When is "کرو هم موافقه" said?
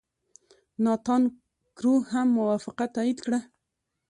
1.77-2.85